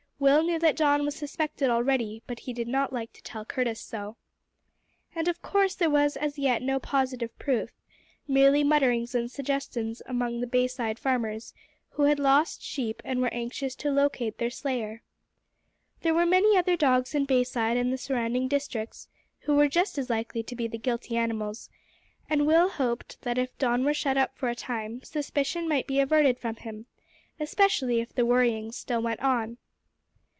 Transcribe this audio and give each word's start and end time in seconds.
Will 0.21 0.43
knew 0.43 0.59
that 0.59 0.75
Don 0.75 1.03
was 1.03 1.15
suspected 1.15 1.71
already, 1.71 2.21
but 2.27 2.41
he 2.41 2.53
did 2.53 2.67
not 2.67 2.93
like 2.93 3.11
to 3.13 3.23
tell 3.23 3.43
Curtis 3.43 3.81
so. 3.81 4.17
And 5.15 5.27
of 5.27 5.41
course 5.41 5.73
there 5.73 5.89
was 5.89 6.15
as 6.15 6.37
yet 6.37 6.61
no 6.61 6.77
positive 6.79 7.35
proof 7.39 7.71
merely 8.27 8.63
mutterings 8.63 9.15
and 9.15 9.31
suggestions 9.31 9.99
among 10.05 10.39
the 10.39 10.45
Bayside 10.45 10.99
farmers 10.99 11.55
who 11.89 12.03
had 12.03 12.19
lost 12.19 12.61
sheep 12.61 13.01
and 13.03 13.19
were 13.19 13.33
anxious 13.33 13.73
to 13.77 13.89
locate 13.89 14.37
their 14.37 14.51
slayer. 14.51 15.01
There 16.01 16.13
were 16.13 16.27
many 16.27 16.55
other 16.55 16.77
dogs 16.77 17.15
in 17.15 17.25
Bayside 17.25 17.75
and 17.75 17.91
the 17.91 17.97
surrounding 17.97 18.47
districts 18.47 19.07
who 19.39 19.55
were 19.55 19.67
just 19.67 19.97
as 19.97 20.11
likely 20.11 20.43
to 20.43 20.55
be 20.55 20.67
the 20.67 20.77
guilty 20.77 21.17
animals, 21.17 21.67
and 22.29 22.45
Will 22.45 22.69
hoped 22.69 23.19
that 23.23 23.39
if 23.39 23.57
Don 23.57 23.83
were 23.83 23.91
shut 23.95 24.17
up 24.19 24.37
for 24.37 24.49
a 24.49 24.55
time, 24.55 25.01
suspicion 25.01 25.67
might 25.67 25.87
be 25.87 25.99
averted 25.99 26.37
from 26.37 26.57
him, 26.57 26.85
especially 27.39 28.01
if 28.01 28.13
the 28.13 28.23
worryings 28.23 28.75
still 28.75 29.01
went 29.01 29.21
on. 29.23 29.57